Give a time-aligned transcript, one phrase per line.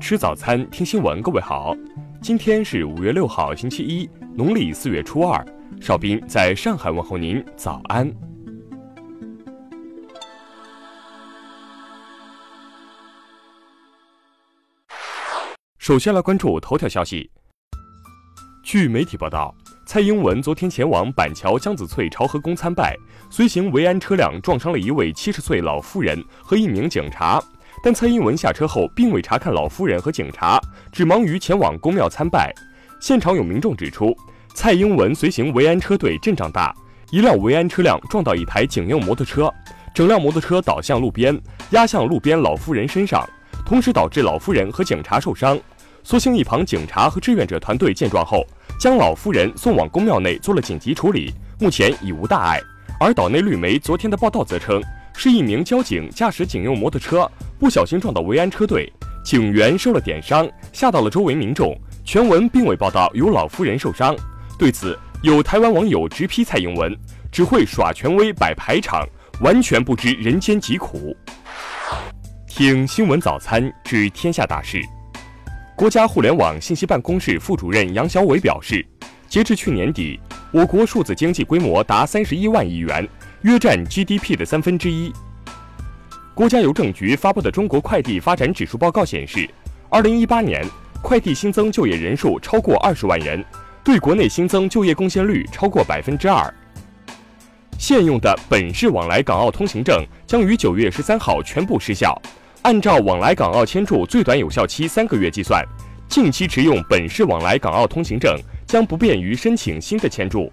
[0.00, 1.20] 吃早餐，听新闻。
[1.20, 1.76] 各位好，
[2.22, 5.44] 今天是五月六号，星期一，农历四月初二。
[5.78, 8.10] 邵兵在上海问候您，早安。
[15.78, 17.30] 首先来关注头条消息。
[18.64, 19.54] 据媒体报道，
[19.86, 22.96] 蔡英文昨天前往板桥江子翠朝和宫参拜，
[23.30, 27.42] 随行维安车辆撞伤了一位七十岁老妇人和一名警察。
[27.82, 30.60] 但蔡英文下车后，并未查看老夫人和警察，
[30.92, 32.52] 只忙于前往公庙参拜。
[33.00, 34.14] 现场有民众指出，
[34.54, 36.74] 蔡英文随行维安车队阵仗大，
[37.10, 39.50] 一辆维安车辆撞到一台警用摩托车，
[39.94, 41.40] 整辆摩托车倒向路边，
[41.70, 43.26] 压向路边老夫人身上，
[43.64, 45.58] 同时导致老夫人和警察受伤。
[46.02, 48.46] 所幸一旁警察和志愿者团队见状后，
[48.78, 52.60] 将老夫人送往公庙内做了紧急处理，目前已无大碍。
[52.98, 54.82] 而岛内绿媒昨天的报道则称。
[55.22, 58.90] 是一名交警驾驶警用摩托车不小心撞到维安车队，
[59.22, 61.78] 警员受了点伤，吓到了周围民众。
[62.06, 64.16] 全文并未报道有老夫人受伤。
[64.58, 66.96] 对此，有台湾网友直批蔡英文
[67.30, 69.06] 只会耍权威摆排场，
[69.42, 71.14] 完全不知人间疾苦。
[72.46, 74.80] 听新闻早餐知天下大事。
[75.76, 78.82] 国家互联网信息办公室副主任杨小伟表示，
[79.28, 80.18] 截至去年底，
[80.50, 83.06] 我国数字经济规模达三十一万亿元。
[83.42, 85.12] 约占 GDP 的三分之一。
[86.34, 89.48] 国家邮政局发布的《中国快递发展指数报告》显示，
[89.88, 90.62] 二零一八年
[91.02, 93.42] 快递新增就业人数超过二十万人，
[93.82, 96.52] 对国内新增就业贡献率超过百分之二。
[97.78, 102.20] 现用的本市往来港澳通行证将于九月十三号全部失效，
[102.60, 105.64] 按照往来港澳签注最短有效期三个月计算，
[106.08, 110.52] 近期持用本市往来港澳通行证将不便于申请新的签注。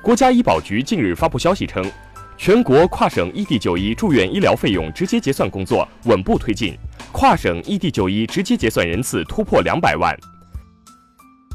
[0.00, 1.84] 国家医保局近日发布消息称，
[2.36, 6.76] 全国跨省异地就医住院医疗费用直接结算工作稳步推进，
[7.12, 10.16] 跨省异地就医直接结算人次突破两百万。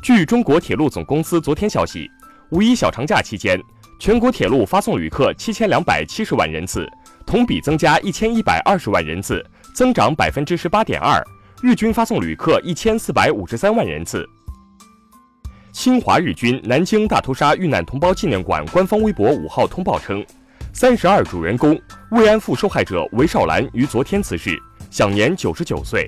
[0.03, 2.07] 据中国铁路总公司昨天消息，
[2.51, 3.59] 五一小长假期间，
[3.99, 6.87] 全国铁路发送旅客七千两百七十万人次，
[7.25, 9.43] 同比增加一千一百二十万人次，
[9.73, 11.23] 增长百分之十八点二，
[11.61, 14.29] 日均发送旅客一千四百五十三万人次。
[15.73, 20.23] 侵华日军南京大屠杀遇难同胞纪念馆官方微博五号通报称，
[20.71, 21.77] 三十二主人公
[22.11, 24.57] 慰安妇受害者韦少兰于昨天辞世，
[24.91, 26.07] 享年九十九岁。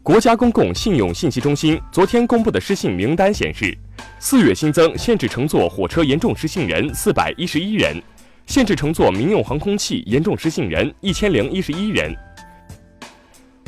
[0.00, 3.76] 国家公共信用信息中心昨天公布的失信名单显示，
[4.20, 8.00] 四月新增限制乘坐火车严重失信人四百一十一人，
[8.46, 12.14] 限制乘坐民用航空器严重失信人一千零一十一人。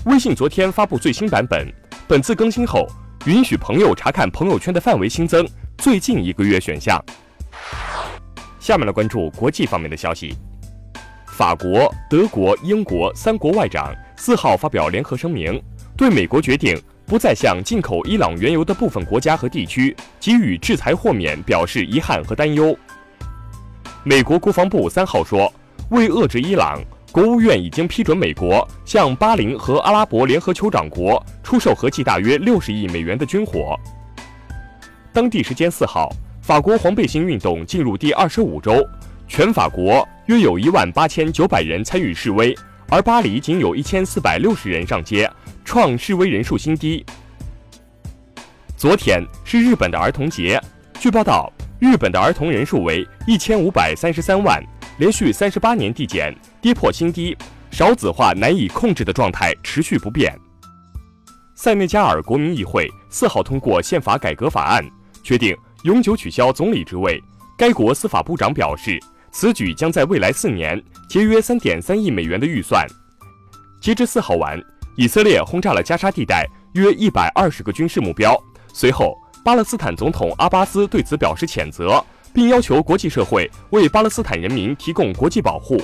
[0.05, 1.67] 微信昨天发布最新版本，
[2.07, 2.87] 本次更新后。
[3.26, 5.44] 允许朋友查看朋友圈的范围新增
[5.78, 7.04] 最近一个月选项。
[8.60, 10.32] 下面来关注国际方面的消息。
[11.26, 15.60] 法国、德国、英国三国外长四号发表联合声明，
[15.97, 22.78] 对美国决定不再向进口伊朗原油的部分国家和地区给予制裁豁免表示遗憾和担忧。
[24.04, 25.53] 美国国防部三号说，
[25.91, 26.81] 为遏制伊朗。
[27.16, 33.75] 国务院已经批准美国向巴林和阿拉伯联合酋长国出售合计大约六十亿美元的军火。
[35.15, 36.12] 当地时间四号，
[36.43, 38.87] 法国黄背心运动进入第二十五周，
[39.27, 42.54] 全法国约有一万八千九百人参与示威，
[42.91, 45.27] 而巴黎仅有一千四百六十人上街，
[45.65, 47.03] 创示威人数新低。
[48.77, 50.60] 昨天是日本的儿童节，
[51.00, 54.62] 据报道，日本的儿童人数为一千五百三十三万。
[54.99, 57.37] 连续三十八年递减，跌破新低，
[57.71, 60.34] 少子化难以控制的状态持续不变。
[61.55, 64.83] 塞内加尔国民议会四号通过宪法改革法案，
[65.23, 67.23] 决定永久取消总理职位。
[67.59, 68.99] 该国司法部长表示，
[69.31, 72.87] 此举将在未来四年节约三点三亿美元的预算。
[73.83, 74.59] 截至四号晚，
[74.97, 78.34] 以色列轰炸了加沙地带约一百二十个军事目标。
[78.73, 79.15] 随后，
[79.45, 82.03] 巴勒斯坦总统阿巴斯对此表示谴责。
[82.36, 85.80] 并要求国际社会为巴勒斯坦人民提供国际保护。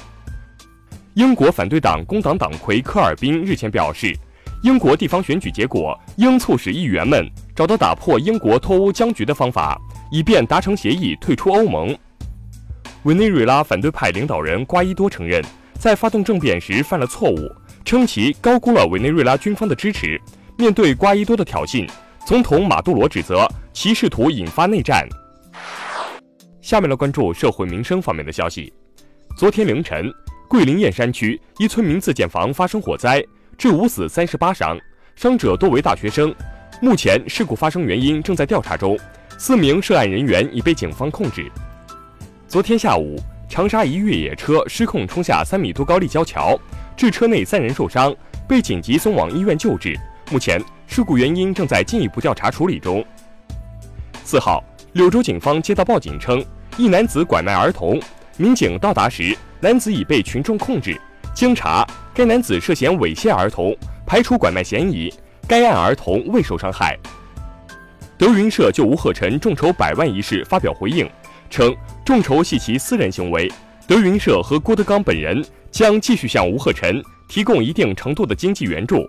[1.15, 4.15] 英国反对党工党党魁科尔宾日前表示，
[4.63, 7.27] 英国地方选举结果应促使议员们
[7.57, 11.97] 找到打破英国脱欧僵局的方法，以便达成协议退出欧盟。
[13.05, 15.43] 委内瑞拉反对派领导人瓜伊多承认，
[15.79, 17.51] 在发动政变时犯了错误，
[17.83, 20.21] 称其高估了委内瑞拉军方的支持。
[20.59, 21.89] 面对瓜伊多的挑衅，
[22.27, 25.09] 总统马杜罗指责其试图引发内战。
[26.63, 28.73] 下面来关注社会民生方面的消息。
[29.37, 30.09] 昨天凌晨，
[30.49, 33.21] 桂林燕山区一村民自建房发生火灾，
[33.59, 34.79] 致五死三十八伤，
[35.17, 36.33] 伤者多为大学生。
[36.81, 38.97] 目前事故发生原因正在调查中，
[39.37, 41.51] 四名涉案人员已被警方控制。
[42.47, 46.57] 昨天下午，长沙一越野车失控冲下三米多高立交桥，
[46.97, 48.15] 致车内三人受伤，
[48.49, 49.99] 被紧急送往医院救治。
[50.31, 53.05] 目前事故原因正在进一步调查处理中。
[54.23, 54.63] 四号，
[54.93, 56.45] 柳州警方接到报警称，
[56.77, 57.99] 一男子拐卖儿童，
[58.37, 61.01] 民警到达时，男子已被群众控制。
[61.35, 63.75] 经查，该男子涉嫌猥亵儿童，
[64.07, 65.11] 排除拐卖嫌疑。
[65.49, 66.99] 该案儿童未受伤害。
[68.19, 71.09] 德云社就吴鹤臣众筹百万一事发表回应，
[71.49, 71.75] 称
[72.05, 73.51] 众筹系其私人行为，
[73.87, 79.09] 德云社和郭德纲本人将继续向吴鹤臣提供一定程度的经济援助。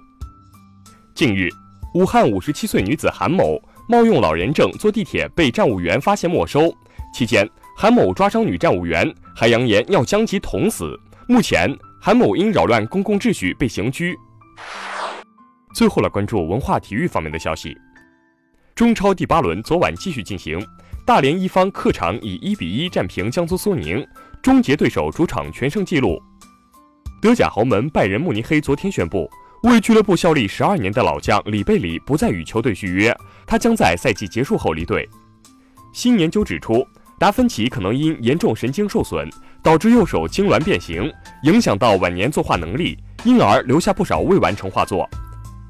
[1.14, 1.50] 近日，
[1.94, 6.74] 武汉五十七岁女子韩某冒用老人证坐地铁被站务员发现没收，
[7.14, 10.98] 期间韩某抓伤女站务员，还扬言要将其捅死。
[11.28, 14.16] 目前，韩某因扰乱公共秩序被刑拘。
[15.76, 17.76] 最后来关注文化体育方面的消息。
[18.76, 20.60] 中超第八轮昨晚继续进行，
[21.06, 24.06] 大连一方客场以一比一战平江苏苏宁，
[24.42, 26.22] 终结对手主场全胜纪录。
[27.22, 29.30] 德甲豪门拜仁慕尼黑昨天宣布，
[29.64, 33.16] 为俱乐部效力十二年的老将里贝里不再与球队续约，
[33.48, 35.08] 他将在赛季结束后离队。
[35.94, 36.86] 新研究指出，
[37.18, 39.30] 达芬奇可能因严重神经受损，
[39.62, 41.10] 导致右手痉挛变形，
[41.44, 45.10] 影响到晚年作画能力，因而留下不少未完成画作。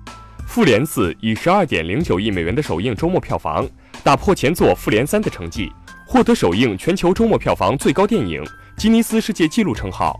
[0.47, 3.69] 《复联四》以十二点零九亿美元的首映周末票房，
[4.03, 5.71] 打破前作《复联三》的成绩，
[6.07, 8.43] 获得首映全球周末票房最高电影
[8.75, 10.19] 吉尼斯世界纪录称号。